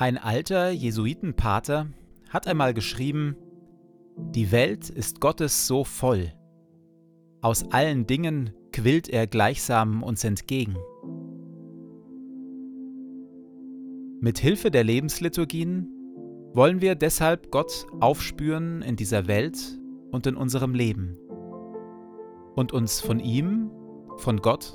Ein 0.00 0.16
alter 0.16 0.70
Jesuitenpater 0.70 1.88
hat 2.30 2.46
einmal 2.46 2.72
geschrieben, 2.72 3.36
die 4.16 4.50
Welt 4.50 4.88
ist 4.88 5.20
Gottes 5.20 5.66
so 5.66 5.84
voll. 5.84 6.32
Aus 7.42 7.70
allen 7.70 8.06
Dingen 8.06 8.48
quillt 8.72 9.10
er 9.10 9.26
gleichsam 9.26 10.02
uns 10.02 10.24
entgegen. 10.24 10.74
Mit 14.22 14.38
Hilfe 14.38 14.70
der 14.70 14.84
Lebensliturgien 14.84 15.90
wollen 16.54 16.80
wir 16.80 16.94
deshalb 16.94 17.50
Gott 17.50 17.86
aufspüren 18.00 18.80
in 18.80 18.96
dieser 18.96 19.28
Welt 19.28 19.78
und 20.12 20.26
in 20.26 20.34
unserem 20.34 20.72
Leben 20.72 21.18
und 22.56 22.72
uns 22.72 23.02
von 23.02 23.20
ihm, 23.20 23.70
von 24.16 24.38
Gott, 24.38 24.74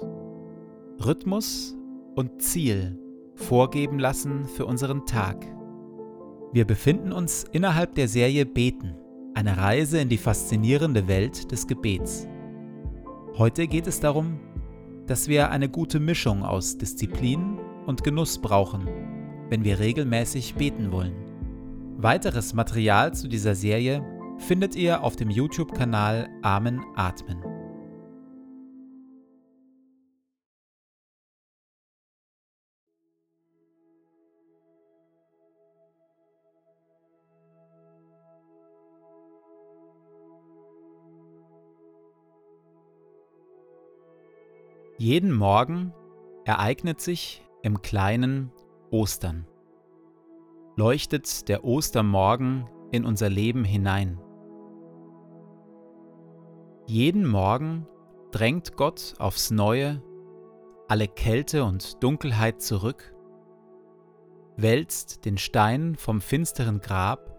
Rhythmus 1.04 1.76
und 2.14 2.44
Ziel 2.44 3.00
vorgeben 3.36 4.00
lassen 4.00 4.46
für 4.46 4.66
unseren 4.66 5.06
Tag. 5.06 5.46
Wir 6.52 6.66
befinden 6.66 7.12
uns 7.12 7.46
innerhalb 7.52 7.96
der 7.96 8.08
Serie 8.08 8.46
Beten, 8.46 8.96
eine 9.34 9.58
Reise 9.58 10.00
in 10.00 10.10
die 10.10 10.18
faszinierende 10.18 11.08
Welt 11.08 11.52
des 11.52 11.68
Gebets. 11.68 12.28
Heute 13.38 13.68
geht 13.68 13.88
es 13.88 14.00
darum, 14.00 14.40
dass 15.08 15.28
wir 15.28 15.52
eine 15.52 15.70
gute 15.70 16.00
Mischung 16.00 16.44
aus 16.44 16.78
Disziplin 16.78 17.60
und 17.86 18.04
Genuss 18.04 18.40
brauchen, 18.40 18.88
wenn 19.50 19.64
wir 19.64 19.80
regelmäßig 19.80 20.56
beten 20.56 20.92
wollen. 20.92 21.16
Weiteres 21.98 22.54
Material 22.54 23.14
zu 23.14 23.28
dieser 23.28 23.56
Serie 23.56 24.04
findet 24.38 24.76
ihr 24.76 25.04
auf 25.04 25.16
dem 25.16 25.30
YouTube-Kanal 25.30 26.30
Amen 26.42 26.82
Atmen. 26.96 27.55
Jeden 44.98 45.34
Morgen 45.34 45.94
ereignet 46.46 47.02
sich 47.02 47.46
im 47.64 47.82
kleinen 47.82 48.54
Ostern. 48.92 49.46
Leuchtet 50.78 51.50
der 51.50 51.66
Ostermorgen 51.66 52.70
in 52.92 53.04
unser 53.04 53.30
Leben 53.30 53.66
hinein. 53.66 54.22
Jeden 56.88 57.28
Morgen 57.28 57.86
drängt 58.32 58.78
Gott 58.78 59.16
aufs 59.20 59.52
Neue 59.52 60.02
alle 60.88 61.10
Kälte 61.10 61.66
und 61.66 62.02
Dunkelheit 62.02 62.62
zurück, 62.62 63.14
wälzt 64.56 65.26
den 65.26 65.38
Stein 65.38 65.96
vom 65.96 66.22
finsteren 66.22 66.80
Grab 66.80 67.38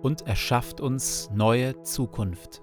und 0.00 0.26
erschafft 0.26 0.80
uns 0.80 1.28
neue 1.30 1.82
Zukunft. 1.82 2.62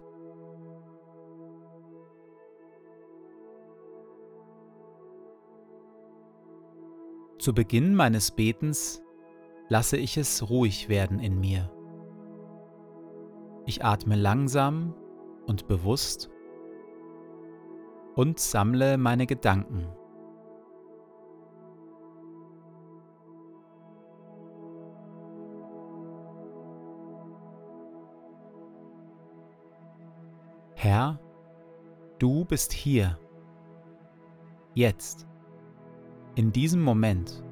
Zu 7.45 7.53
Beginn 7.53 7.93
meines 7.93 8.31
Betens 8.31 9.03
lasse 9.69 9.97
ich 9.97 10.17
es 10.17 10.49
ruhig 10.49 10.89
werden 10.89 11.19
in 11.19 11.39
mir. 11.39 11.71
Ich 13.67 13.85
atme 13.85 14.15
langsam 14.15 14.95
und 15.45 15.67
bewusst 15.67 16.31
und 18.15 18.39
sammle 18.39 18.97
meine 18.97 19.27
Gedanken. 19.27 19.87
Herr, 30.73 31.19
du 32.17 32.43
bist 32.43 32.73
hier, 32.73 33.19
jetzt 34.73 35.27
in 36.35 36.51
diesem 36.51 36.81
Moment. 36.81 37.43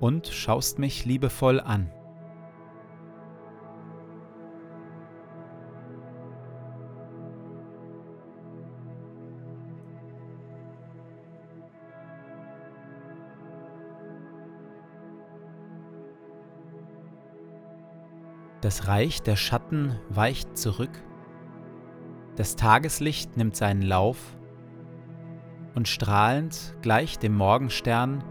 Und 0.00 0.26
schaust 0.26 0.78
mich 0.78 1.04
liebevoll 1.04 1.60
an. 1.60 1.90
Das 18.60 18.86
Reich 18.86 19.22
der 19.22 19.36
Schatten 19.36 19.98
weicht 20.08 20.56
zurück, 20.56 21.02
das 22.36 22.56
Tageslicht 22.56 23.36
nimmt 23.36 23.56
seinen 23.56 23.82
Lauf 23.82 24.36
und 25.74 25.88
strahlend 25.88 26.76
gleich 26.82 27.18
dem 27.18 27.34
Morgenstern 27.34 28.24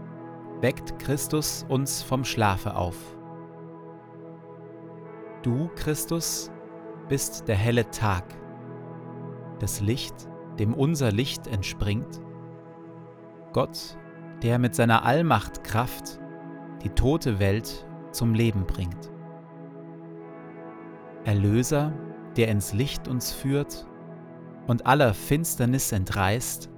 weckt 0.60 0.98
Christus 0.98 1.64
uns 1.68 2.02
vom 2.02 2.24
Schlafe 2.24 2.76
auf. 2.76 2.96
Du, 5.42 5.68
Christus, 5.74 6.50
bist 7.08 7.48
der 7.48 7.56
helle 7.56 7.90
Tag, 7.90 8.24
das 9.58 9.80
Licht, 9.80 10.14
dem 10.58 10.72
unser 10.72 11.10
Licht 11.10 11.46
entspringt, 11.46 12.20
Gott, 13.52 13.98
der 14.42 14.58
mit 14.58 14.74
seiner 14.74 15.04
Allmacht 15.04 15.64
Kraft 15.64 16.20
die 16.82 16.90
tote 16.90 17.38
Welt 17.38 17.86
zum 18.12 18.34
Leben 18.34 18.66
bringt. 18.66 19.10
Erlöser, 21.24 21.92
der 22.36 22.48
ins 22.48 22.72
Licht 22.72 23.08
uns 23.08 23.32
führt 23.32 23.86
und 24.66 24.86
aller 24.86 25.14
Finsternis 25.14 25.92
entreißt, 25.92 26.71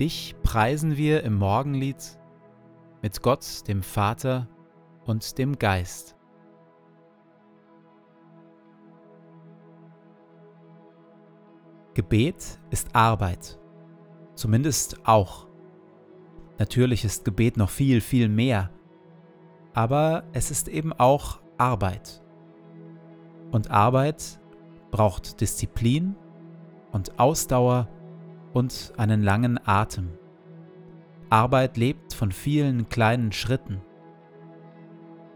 Dich 0.00 0.34
preisen 0.42 0.96
wir 0.96 1.24
im 1.24 1.34
Morgenlied 1.34 2.18
mit 3.02 3.20
Gott, 3.20 3.68
dem 3.68 3.82
Vater 3.82 4.48
und 5.04 5.36
dem 5.36 5.58
Geist. 5.58 6.16
Gebet 11.92 12.58
ist 12.70 12.96
Arbeit, 12.96 13.58
zumindest 14.36 15.06
auch. 15.06 15.46
Natürlich 16.58 17.04
ist 17.04 17.26
Gebet 17.26 17.58
noch 17.58 17.68
viel, 17.68 18.00
viel 18.00 18.30
mehr, 18.30 18.70
aber 19.74 20.24
es 20.32 20.50
ist 20.50 20.68
eben 20.68 20.94
auch 20.94 21.42
Arbeit. 21.58 22.22
Und 23.50 23.70
Arbeit 23.70 24.40
braucht 24.90 25.42
Disziplin 25.42 26.16
und 26.90 27.18
Ausdauer 27.18 27.86
und 28.52 28.92
einen 28.96 29.22
langen 29.22 29.58
Atem. 29.64 30.10
Arbeit 31.28 31.76
lebt 31.76 32.12
von 32.12 32.32
vielen 32.32 32.88
kleinen 32.88 33.32
Schritten. 33.32 33.80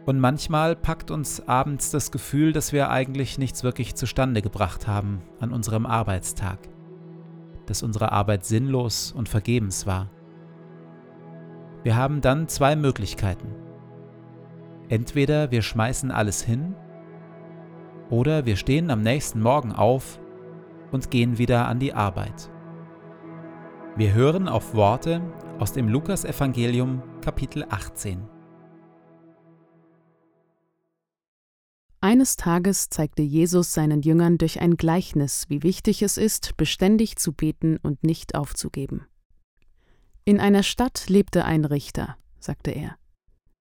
Und 0.06 0.18
manchmal 0.18 0.76
packt 0.76 1.10
uns 1.10 1.46
abends 1.48 1.90
das 1.90 2.10
Gefühl, 2.10 2.52
dass 2.52 2.72
wir 2.72 2.90
eigentlich 2.90 3.38
nichts 3.38 3.62
wirklich 3.62 3.94
zustande 3.94 4.42
gebracht 4.42 4.86
haben 4.86 5.22
an 5.40 5.52
unserem 5.52 5.86
Arbeitstag, 5.86 6.58
dass 7.66 7.82
unsere 7.82 8.12
Arbeit 8.12 8.44
sinnlos 8.44 9.12
und 9.12 9.28
vergebens 9.28 9.86
war. 9.86 10.10
Wir 11.84 11.96
haben 11.96 12.20
dann 12.20 12.48
zwei 12.48 12.76
Möglichkeiten. 12.76 13.54
Entweder 14.88 15.50
wir 15.50 15.62
schmeißen 15.62 16.10
alles 16.10 16.42
hin, 16.42 16.74
oder 18.10 18.44
wir 18.44 18.56
stehen 18.56 18.90
am 18.90 19.02
nächsten 19.02 19.40
Morgen 19.40 19.72
auf 19.72 20.20
und 20.92 21.10
gehen 21.10 21.38
wieder 21.38 21.66
an 21.66 21.78
die 21.78 21.94
Arbeit. 21.94 22.50
Wir 23.96 24.12
hören 24.12 24.48
auf 24.48 24.74
Worte 24.74 25.22
aus 25.60 25.72
dem 25.72 25.86
Lukasevangelium 25.86 27.00
Kapitel 27.20 27.64
18. 27.70 28.28
Eines 32.00 32.34
Tages 32.34 32.88
zeigte 32.88 33.22
Jesus 33.22 33.72
seinen 33.72 34.02
Jüngern 34.02 34.36
durch 34.36 34.60
ein 34.60 34.76
Gleichnis, 34.76 35.44
wie 35.48 35.62
wichtig 35.62 36.02
es 36.02 36.18
ist, 36.18 36.56
beständig 36.56 37.18
zu 37.18 37.32
beten 37.32 37.76
und 37.76 38.02
nicht 38.02 38.34
aufzugeben. 38.34 39.06
In 40.24 40.40
einer 40.40 40.64
Stadt 40.64 41.08
lebte 41.08 41.44
ein 41.44 41.64
Richter, 41.64 42.16
sagte 42.40 42.72
er. 42.72 42.96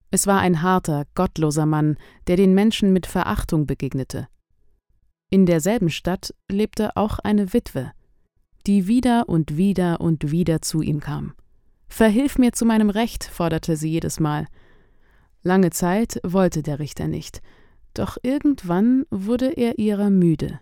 Es 0.10 0.26
war 0.26 0.40
ein 0.40 0.64
harter, 0.64 1.06
gottloser 1.14 1.68
Mann, 1.68 1.96
der 2.26 2.38
den 2.38 2.56
Menschen 2.56 2.92
mit 2.92 3.06
Verachtung 3.06 3.68
begegnete. 3.68 4.28
In 5.30 5.46
derselben 5.46 5.92
Stadt 5.92 6.34
lebte 6.50 6.98
auch 6.98 7.20
eine 7.20 7.54
Witwe, 7.54 7.92
die 8.65 8.88
wieder 8.88 9.27
und 9.27 9.57
wieder 9.57 10.01
und 10.01 10.31
wieder 10.31 10.62
zu 10.62 10.81
ihm 10.81 11.00
kam. 11.00 11.33
Verhilf 11.88 12.38
mir 12.38 12.54
zu 12.54 12.65
meinem 12.65 12.89
Recht, 12.89 13.24
forderte 13.24 13.75
sie 13.75 13.89
jedes 13.89 14.19
Mal. 14.19 14.48
Lange 15.44 15.69
Zeit 15.69 16.19
wollte 16.24 16.63
der 16.63 16.80
Richter 16.80 17.07
nicht, 17.07 17.42
doch 17.94 18.18
irgendwann 18.24 19.06
wurde 19.12 19.51
er 19.51 19.77
ihrer 19.77 20.10
müde. 20.10 20.60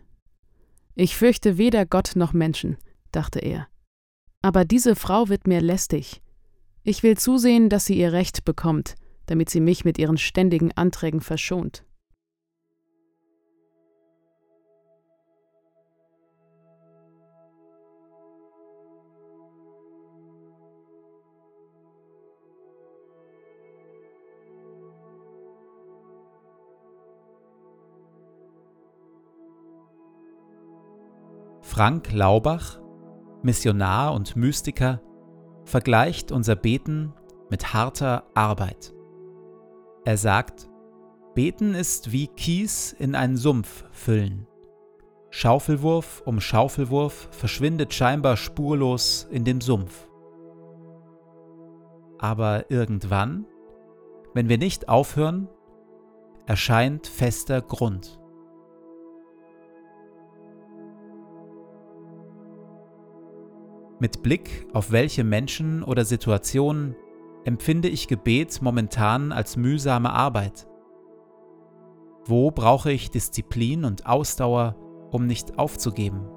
Ich 0.95 1.15
fürchte 1.15 1.57
weder 1.57 1.85
Gott 1.85 2.11
noch 2.15 2.33
Menschen, 2.33 2.77
dachte 3.11 3.39
er. 3.39 3.67
Aber 4.41 4.65
diese 4.65 4.95
Frau 4.95 5.29
wird 5.29 5.47
mir 5.47 5.61
lästig. 5.61 6.21
Ich 6.83 7.03
will 7.03 7.17
zusehen, 7.17 7.69
dass 7.69 7.85
sie 7.85 7.97
ihr 7.97 8.11
Recht 8.11 8.43
bekommt, 8.43 8.95
damit 9.27 9.49
sie 9.49 9.61
mich 9.61 9.85
mit 9.85 9.99
ihren 9.99 10.17
ständigen 10.17 10.71
Anträgen 10.73 11.21
verschont. 11.21 11.85
Frank 31.71 32.11
Laubach, 32.11 32.81
Missionar 33.43 34.13
und 34.13 34.35
Mystiker, 34.35 34.99
vergleicht 35.63 36.33
unser 36.33 36.57
Beten 36.57 37.13
mit 37.49 37.73
harter 37.73 38.25
Arbeit. 38.33 38.93
Er 40.03 40.17
sagt, 40.17 40.69
Beten 41.33 41.73
ist 41.73 42.11
wie 42.11 42.27
Kies 42.27 42.91
in 42.91 43.15
einen 43.15 43.37
Sumpf 43.37 43.85
füllen. 43.93 44.47
Schaufelwurf 45.29 46.21
um 46.25 46.41
Schaufelwurf 46.41 47.29
verschwindet 47.31 47.93
scheinbar 47.93 48.35
spurlos 48.35 49.29
in 49.31 49.45
dem 49.45 49.61
Sumpf. 49.61 50.09
Aber 52.19 52.69
irgendwann, 52.69 53.45
wenn 54.33 54.49
wir 54.49 54.57
nicht 54.57 54.89
aufhören, 54.89 55.47
erscheint 56.47 57.07
fester 57.07 57.61
Grund. 57.61 58.20
Mit 64.01 64.23
Blick 64.23 64.65
auf 64.73 64.91
welche 64.91 65.23
Menschen 65.23 65.83
oder 65.83 66.05
Situationen 66.05 66.95
empfinde 67.45 67.87
ich 67.87 68.07
Gebet 68.07 68.59
momentan 68.59 69.31
als 69.31 69.57
mühsame 69.57 70.11
Arbeit? 70.11 70.65
Wo 72.25 72.49
brauche 72.49 72.91
ich 72.91 73.11
Disziplin 73.11 73.85
und 73.85 74.07
Ausdauer, 74.07 74.75
um 75.11 75.27
nicht 75.27 75.59
aufzugeben? 75.59 76.27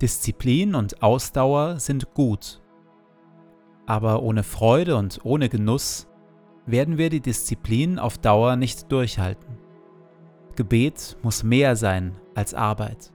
Disziplin 0.00 0.74
und 0.74 1.02
Ausdauer 1.02 1.80
sind 1.80 2.14
gut. 2.14 2.60
Aber 3.86 4.22
ohne 4.22 4.42
Freude 4.42 4.96
und 4.96 5.20
ohne 5.24 5.48
Genuss 5.48 6.06
werden 6.66 6.98
wir 6.98 7.10
die 7.10 7.20
Disziplin 7.20 7.98
auf 7.98 8.18
Dauer 8.18 8.56
nicht 8.56 8.92
durchhalten. 8.92 9.58
Gebet 10.54 11.16
muss 11.22 11.42
mehr 11.42 11.76
sein 11.76 12.14
als 12.34 12.54
Arbeit. 12.54 13.12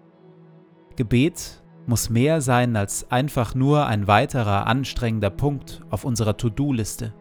Gebet 0.96 1.64
muss 1.86 2.10
mehr 2.10 2.42
sein 2.42 2.76
als 2.76 3.12
einfach 3.12 3.56
nur 3.56 3.86
ein 3.86 4.08
weiterer 4.08 4.68
anstrengender 4.68 5.30
Punkt 5.30 5.82
auf 5.90 6.06
unserer 6.06 6.38
To-Do-Liste. 6.38 7.14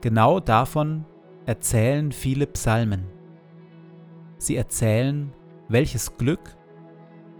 Genau 0.00 0.40
davon 0.40 1.04
erzählen 1.46 2.12
viele 2.12 2.46
Psalmen. 2.46 3.06
Sie 4.38 4.56
erzählen, 4.56 5.32
welches 5.68 6.16
Glück 6.16 6.56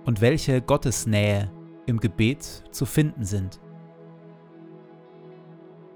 und 0.04 0.20
welche 0.20 0.60
Gottesnähe 0.62 1.50
im 1.86 2.00
Gebet 2.00 2.64
zu 2.70 2.86
finden 2.86 3.24
sind. 3.24 3.60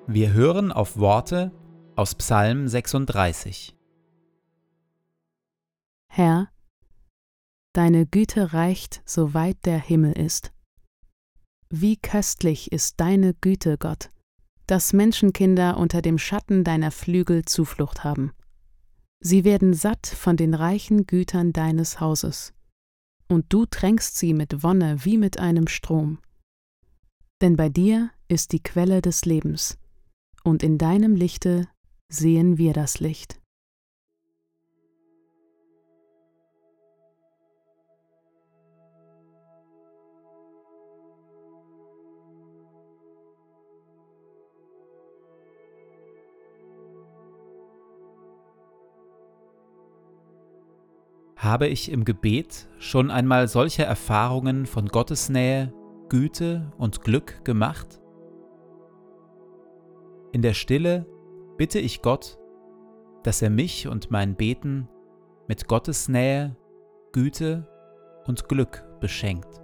Wir 0.06 0.32
hören 0.32 0.72
auf 0.72 0.98
Worte 0.98 1.52
aus 1.96 2.14
Psalm 2.14 2.68
36. 2.68 3.76
Herr, 6.08 6.48
deine 7.72 8.06
Güte 8.06 8.52
reicht, 8.52 9.02
so 9.04 9.34
weit 9.34 9.58
der 9.64 9.78
Himmel 9.78 10.12
ist. 10.12 10.52
Wie 11.68 11.96
köstlich 11.96 12.70
ist 12.70 13.00
deine 13.00 13.34
Güte, 13.34 13.76
Gott, 13.76 14.10
dass 14.66 14.92
Menschenkinder 14.92 15.76
unter 15.76 16.02
dem 16.02 16.18
Schatten 16.18 16.62
deiner 16.62 16.92
Flügel 16.92 17.44
Zuflucht 17.44 18.04
haben. 18.04 18.32
Sie 19.20 19.44
werden 19.44 19.74
satt 19.74 20.06
von 20.06 20.36
den 20.36 20.54
reichen 20.54 21.06
Gütern 21.06 21.52
deines 21.52 22.00
Hauses 22.00 22.55
und 23.28 23.46
du 23.48 23.66
tränkst 23.66 24.16
sie 24.16 24.34
mit 24.34 24.62
Wonne 24.62 25.04
wie 25.04 25.18
mit 25.18 25.38
einem 25.38 25.68
Strom. 25.68 26.18
Denn 27.40 27.56
bei 27.56 27.68
dir 27.68 28.10
ist 28.28 28.52
die 28.52 28.62
Quelle 28.62 29.02
des 29.02 29.24
Lebens, 29.24 29.78
und 30.42 30.62
in 30.62 30.78
deinem 30.78 31.14
Lichte 31.14 31.68
sehen 32.08 32.58
wir 32.58 32.72
das 32.72 33.00
Licht. 33.00 33.40
Habe 51.46 51.68
ich 51.68 51.92
im 51.92 52.04
Gebet 52.04 52.66
schon 52.80 53.08
einmal 53.08 53.46
solche 53.46 53.84
Erfahrungen 53.84 54.66
von 54.66 54.88
Gottes 54.88 55.28
Nähe, 55.28 55.72
Güte 56.08 56.72
und 56.76 57.02
Glück 57.02 57.44
gemacht? 57.44 58.00
In 60.32 60.42
der 60.42 60.54
Stille 60.54 61.06
bitte 61.56 61.78
ich 61.78 62.02
Gott, 62.02 62.36
dass 63.22 63.42
er 63.42 63.50
mich 63.50 63.86
und 63.86 64.10
mein 64.10 64.34
Beten 64.34 64.88
mit 65.46 65.68
Gottes 65.68 66.08
Nähe, 66.08 66.56
Güte 67.12 67.68
und 68.26 68.48
Glück 68.48 68.84
beschenkt. 68.98 69.62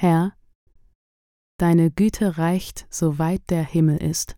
Herr, 0.00 0.32
deine 1.56 1.90
Güte 1.90 2.38
reicht, 2.38 2.86
so 2.88 3.18
weit 3.18 3.42
der 3.50 3.64
Himmel 3.64 3.96
ist. 3.96 4.36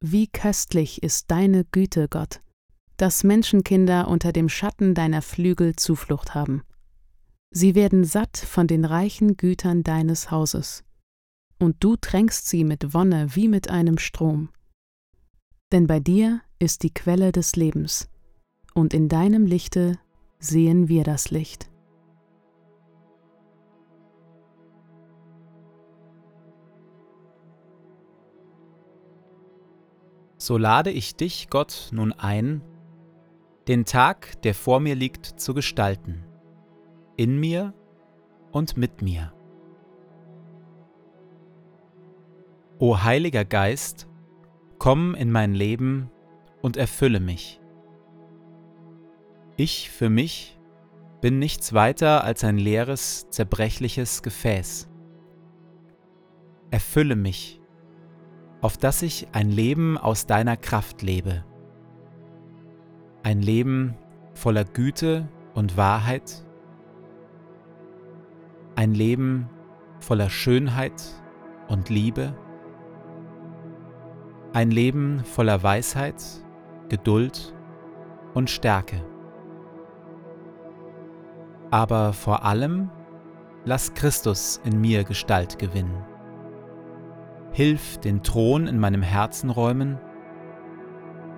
Wie 0.00 0.26
köstlich 0.26 1.02
ist 1.02 1.30
deine 1.30 1.64
Güte, 1.64 2.08
Gott, 2.08 2.42
dass 2.98 3.24
Menschenkinder 3.24 4.06
unter 4.06 4.34
dem 4.34 4.50
Schatten 4.50 4.94
deiner 4.94 5.22
Flügel 5.22 5.76
Zuflucht 5.76 6.34
haben. 6.34 6.62
Sie 7.52 7.74
werden 7.74 8.04
satt 8.04 8.36
von 8.36 8.66
den 8.66 8.84
reichen 8.84 9.38
Gütern 9.38 9.82
deines 9.82 10.30
Hauses, 10.30 10.84
und 11.58 11.82
du 11.82 11.96
tränkst 11.96 12.46
sie 12.46 12.64
mit 12.64 12.92
Wonne 12.92 13.34
wie 13.34 13.48
mit 13.48 13.70
einem 13.70 13.96
Strom. 13.96 14.50
Denn 15.72 15.86
bei 15.86 16.00
dir 16.00 16.42
ist 16.58 16.82
die 16.82 16.92
Quelle 16.92 17.32
des 17.32 17.56
Lebens, 17.56 18.10
und 18.74 18.92
in 18.92 19.08
deinem 19.08 19.46
Lichte 19.46 19.98
sehen 20.38 20.88
wir 20.88 21.02
das 21.02 21.30
Licht. 21.30 21.70
So 30.44 30.58
lade 30.58 30.90
ich 30.90 31.16
dich, 31.16 31.48
Gott, 31.48 31.88
nun 31.90 32.12
ein, 32.12 32.60
den 33.66 33.86
Tag, 33.86 34.42
der 34.42 34.54
vor 34.54 34.78
mir 34.78 34.94
liegt, 34.94 35.24
zu 35.24 35.54
gestalten, 35.54 36.22
in 37.16 37.40
mir 37.40 37.72
und 38.52 38.76
mit 38.76 39.00
mir. 39.00 39.32
O 42.78 43.02
Heiliger 43.02 43.46
Geist, 43.46 44.06
komm 44.76 45.14
in 45.14 45.32
mein 45.32 45.54
Leben 45.54 46.10
und 46.60 46.76
erfülle 46.76 47.20
mich. 47.20 47.58
Ich 49.56 49.88
für 49.88 50.10
mich 50.10 50.60
bin 51.22 51.38
nichts 51.38 51.72
weiter 51.72 52.22
als 52.22 52.44
ein 52.44 52.58
leeres, 52.58 53.30
zerbrechliches 53.30 54.22
Gefäß. 54.22 54.90
Erfülle 56.70 57.16
mich 57.16 57.62
auf 58.64 58.78
dass 58.78 59.02
ich 59.02 59.28
ein 59.32 59.50
Leben 59.50 59.98
aus 59.98 60.24
deiner 60.24 60.56
Kraft 60.56 61.02
lebe. 61.02 61.44
Ein 63.22 63.42
Leben 63.42 63.94
voller 64.32 64.64
Güte 64.64 65.28
und 65.52 65.76
Wahrheit. 65.76 66.42
Ein 68.74 68.94
Leben 68.94 69.50
voller 70.00 70.30
Schönheit 70.30 70.94
und 71.68 71.90
Liebe. 71.90 72.34
Ein 74.54 74.70
Leben 74.70 75.22
voller 75.26 75.62
Weisheit, 75.62 76.24
Geduld 76.88 77.54
und 78.32 78.48
Stärke. 78.48 79.04
Aber 81.70 82.14
vor 82.14 82.46
allem 82.46 82.88
lass 83.66 83.92
Christus 83.92 84.58
in 84.64 84.80
mir 84.80 85.04
Gestalt 85.04 85.58
gewinnen. 85.58 86.13
Hilf 87.54 87.98
den 87.98 88.24
Thron 88.24 88.66
in 88.66 88.80
meinem 88.80 89.02
Herzen 89.02 89.48
räumen 89.48 90.00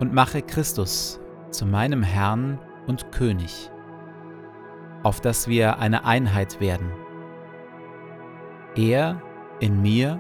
und 0.01 0.15
mache 0.15 0.41
Christus 0.41 1.21
zu 1.51 1.67
meinem 1.67 2.03
Herrn 2.03 2.59
und 2.87 3.13
König, 3.13 3.71
auf 5.03 5.21
dass 5.21 5.47
wir 5.47 5.79
eine 5.79 6.07
Einheit 6.07 6.59
werden. 6.59 6.91
Er 8.77 9.21
in 9.61 9.83
mir 9.83 10.19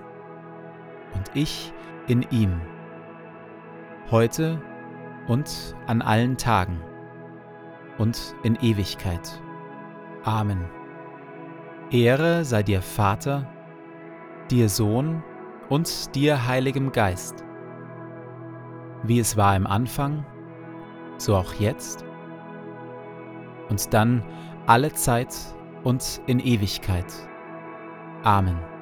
und 1.14 1.30
ich 1.32 1.72
in 2.08 2.26
ihm, 2.30 2.60
heute 4.10 4.60
und 5.28 5.74
an 5.86 6.02
allen 6.02 6.36
Tagen 6.36 6.78
und 7.96 8.34
in 8.42 8.56
Ewigkeit. 8.56 9.40
Amen. 10.24 10.62
Ehre 11.90 12.44
sei 12.44 12.62
dir 12.62 12.82
Vater, 12.82 13.48
dir 14.50 14.68
Sohn 14.68 15.24
und 15.68 16.14
dir, 16.14 16.46
Heiligem 16.46 16.92
Geist, 16.92 17.44
wie 19.02 19.18
es 19.18 19.36
war 19.36 19.56
im 19.56 19.66
Anfang, 19.66 20.24
so 21.18 21.36
auch 21.36 21.52
jetzt 21.54 22.04
und 23.68 23.92
dann 23.92 24.22
alle 24.66 24.92
Zeit 24.92 25.34
und 25.84 26.20
in 26.26 26.40
Ewigkeit. 26.40 27.12
Amen. 28.22 28.75